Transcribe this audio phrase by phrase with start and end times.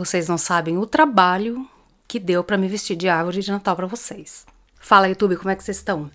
[0.00, 1.68] Vocês não sabem o trabalho
[2.08, 4.46] que deu para me vestir de árvore de Natal para vocês.
[4.80, 6.10] Fala YouTube, como é que vocês estão?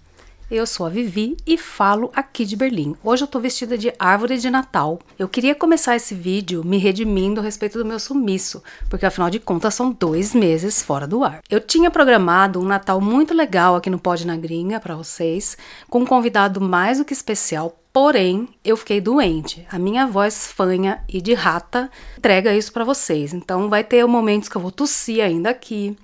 [0.50, 2.96] Eu sou a Vivi e falo aqui de Berlim.
[3.04, 4.98] Hoje eu tô vestida de árvore de Natal.
[5.20, 9.39] Eu queria começar esse vídeo me redimindo a respeito do meu sumiço, porque afinal de
[9.39, 11.42] contas são dois meses fora do ar.
[11.47, 15.56] Eu tinha programado um Natal muito legal aqui no Pod na Gringa para vocês,
[15.92, 19.66] com um convidado mais do que especial, Porém, eu fiquei doente.
[19.72, 23.34] A minha voz fanha e de rata entrega isso para vocês.
[23.34, 25.96] Então, vai ter momentos que eu vou tossir ainda aqui.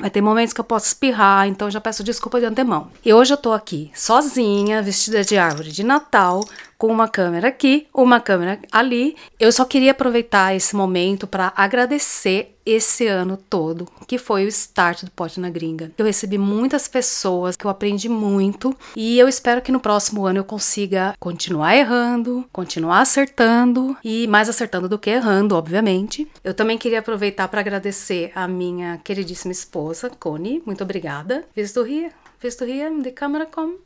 [0.00, 2.90] Vai ter momentos que eu posso espirrar, então já peço desculpa de antemão.
[3.04, 6.42] E hoje eu tô aqui sozinha, vestida de árvore de Natal,
[6.78, 9.14] com uma câmera aqui, uma câmera ali.
[9.38, 15.04] Eu só queria aproveitar esse momento para agradecer esse ano todo, que foi o start
[15.04, 15.92] do Pote na Gringa.
[15.96, 20.40] Eu recebi muitas pessoas, que eu aprendi muito e eu espero que no próximo ano
[20.40, 26.28] eu consiga continuar errando, continuar acertando e mais acertando do que errando, obviamente.
[26.42, 30.62] Eu também queria aproveitar para agradecer a minha queridíssima esposa, Connie.
[30.66, 31.44] Muito obrigada.
[31.54, 33.78] Visto Ria, visto Ria, de câmera como?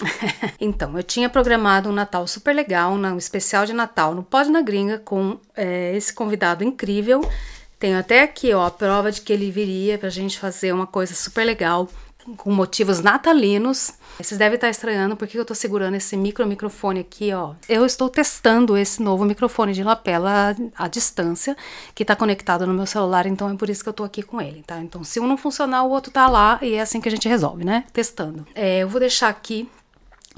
[0.60, 4.60] então, eu tinha programado um Natal super legal, um especial de Natal no Pod na
[4.60, 7.20] Gringa com é, esse convidado incrível.
[7.78, 11.14] Tenho até aqui ó, a prova de que ele viria pra gente fazer uma coisa
[11.14, 11.88] super legal
[12.36, 13.92] com motivos natalinos.
[14.18, 17.54] Vocês devem estar estranhando porque eu tô segurando esse micro microfone aqui, ó.
[17.68, 21.56] Eu estou testando esse novo microfone de lapela à distância,
[21.94, 24.40] que tá conectado no meu celular, então é por isso que eu tô aqui com
[24.40, 24.80] ele, tá?
[24.80, 27.28] Então, se um não funcionar, o outro tá lá e é assim que a gente
[27.28, 27.84] resolve, né?
[27.92, 28.46] Testando.
[28.54, 29.68] É, eu vou deixar aqui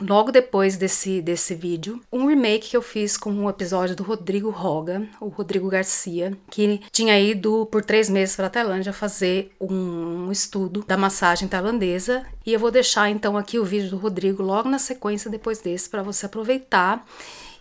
[0.00, 4.50] logo depois desse, desse vídeo, um remake que eu fiz com um episódio do Rodrigo
[4.50, 10.30] Roga, o Rodrigo Garcia, que tinha ido por três meses para a Tailândia fazer um
[10.30, 12.24] estudo da massagem tailandesa.
[12.44, 15.88] E eu vou deixar então aqui o vídeo do Rodrigo logo na sequência depois desse
[15.88, 17.04] para você aproveitar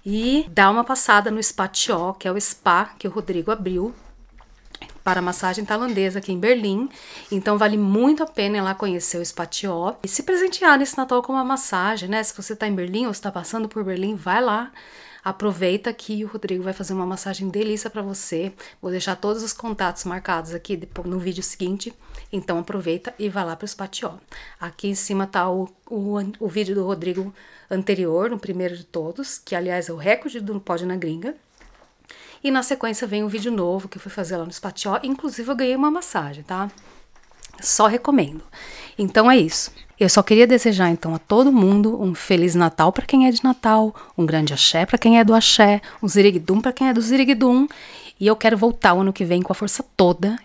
[0.06, 3.94] e dar uma passada no Spa Tió, que é o spa que o Rodrigo abriu
[5.06, 6.90] para massagem tailandesa aqui em Berlim.
[7.32, 11.22] Então vale muito a pena ir lá conhecer o Spatió e se presentear nesse Natal
[11.22, 12.24] com uma massagem, né?
[12.24, 14.72] Se você está em Berlim ou está passando por Berlim, vai lá.
[15.24, 18.52] Aproveita que o Rodrigo vai fazer uma massagem delícia para você.
[18.82, 21.94] Vou deixar todos os contatos marcados aqui no vídeo seguinte.
[22.34, 24.16] Então aproveita e vai lá para o Spatió.
[24.60, 27.32] Aqui em cima tá o, o, o vídeo do Rodrigo
[27.70, 31.36] anterior, no primeiro de todos, que aliás é o recorde do Pode na Gringa.
[32.44, 35.00] E na sequência vem um vídeo novo que eu fui fazer lá no Spatió.
[35.04, 36.70] Inclusive eu ganhei uma massagem, tá?
[37.62, 38.44] Só recomendo.
[38.98, 39.72] Então é isso.
[40.00, 43.44] Eu só queria desejar então a todo mundo um feliz Natal para quem é de
[43.44, 47.02] Natal, um grande axé para quem é do axé, um ziriguidum para quem é do
[47.02, 47.68] ziriguidum.
[48.20, 50.38] E eu quero voltar o ano que vem com a força toda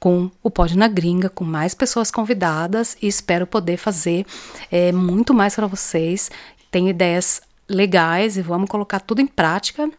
[0.00, 4.24] com o Pod na Gringa, com mais pessoas convidadas e espero poder fazer
[4.72, 6.30] é, muito mais para vocês.
[6.70, 9.90] Tenho ideias legais e vamos colocar tudo em prática.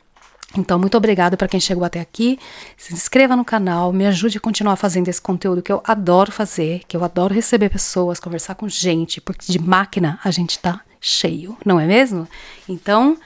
[0.58, 2.38] Então, muito obrigada para quem chegou até aqui.
[2.76, 6.82] Se inscreva no canal, me ajude a continuar fazendo esse conteúdo que eu adoro fazer,
[6.88, 11.58] que eu adoro receber pessoas, conversar com gente, porque de máquina a gente tá cheio,
[11.66, 12.28] não é mesmo?
[12.68, 13.18] Então,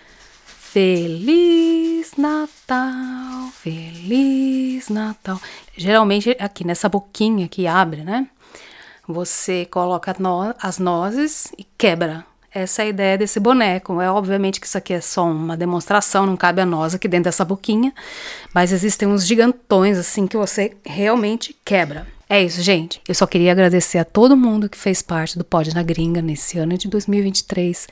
[0.45, 5.39] Feliz Natal, Feliz Natal.
[5.75, 8.27] Geralmente aqui nessa boquinha que abre, né?
[9.07, 10.15] Você coloca
[10.61, 12.25] as nozes e quebra
[12.55, 13.99] essa é a ideia desse boneco.
[13.99, 17.25] É obviamente que isso aqui é só uma demonstração, não cabe a nós aqui dentro
[17.25, 17.93] dessa boquinha,
[18.53, 22.07] mas existem uns gigantões assim que você realmente quebra.
[22.29, 23.01] É isso, gente.
[23.07, 26.57] Eu só queria agradecer a todo mundo que fez parte do Pod na Gringa nesse
[26.57, 27.87] ano de 2023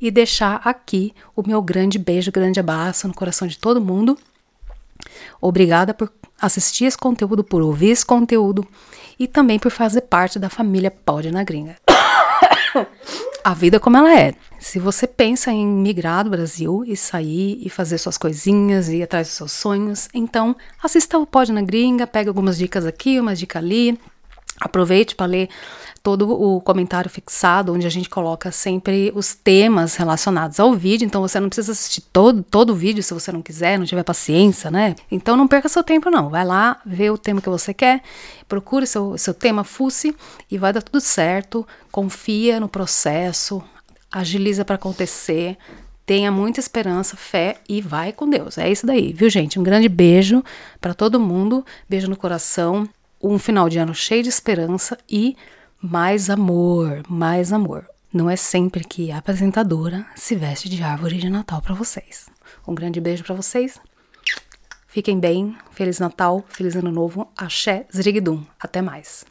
[0.00, 4.18] e deixar aqui o meu grande beijo, grande abraço no coração de todo mundo.
[5.40, 6.10] Obrigada por
[6.40, 8.66] assistir esse conteúdo, por ouvir esse conteúdo
[9.18, 11.76] e também por fazer parte da família Pod na Gringa
[13.46, 14.34] a vida como ela é.
[14.58, 19.02] Se você pensa em migrar do Brasil e sair e fazer suas coisinhas e ir
[19.04, 23.38] atrás dos seus sonhos, então assista o Pod na Gringa, pega algumas dicas aqui, umas
[23.38, 23.96] dicas ali,
[24.60, 25.48] aproveite para ler
[26.02, 31.04] todo o comentário fixado, onde a gente coloca sempre os temas relacionados ao vídeo.
[31.04, 34.04] Então você não precisa assistir todo, todo o vídeo se você não quiser, não tiver
[34.04, 34.94] paciência, né?
[35.10, 36.30] Então não perca seu tempo, não.
[36.30, 38.02] Vai lá, vê o tema que você quer,
[38.48, 40.14] procure seu, seu tema, fuce
[40.48, 41.66] e vai dar tudo certo.
[41.90, 43.60] Confia no processo,
[44.10, 45.58] agiliza para acontecer.
[46.06, 48.58] Tenha muita esperança, fé e vai com Deus.
[48.58, 49.58] É isso daí, viu, gente?
[49.58, 50.40] Um grande beijo
[50.80, 51.66] para todo mundo.
[51.88, 52.88] Beijo no coração.
[53.22, 55.36] Um final de ano cheio de esperança e
[55.80, 57.86] mais amor, mais amor.
[58.12, 62.26] Não é sempre que a apresentadora se veste de árvore de Natal para vocês.
[62.66, 63.78] Um grande beijo para vocês.
[64.86, 65.56] Fiquem bem.
[65.72, 67.30] Feliz Natal, feliz Ano Novo.
[67.36, 68.42] Axé, Zrigdum.
[68.58, 69.24] Até mais.